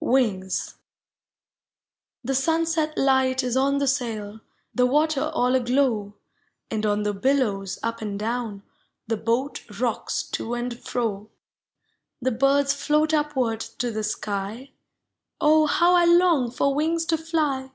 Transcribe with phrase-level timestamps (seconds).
[0.00, 0.78] WINGS.
[2.24, 4.40] The sunset light is on the sail.
[4.74, 6.14] The water all aglow.
[6.72, 8.64] And on the billows up and down
[9.06, 11.30] The boat rocks to and fro;
[12.20, 14.72] The birds float upward to the sky—
[15.40, 17.70] Oh, how I long for wings to tly!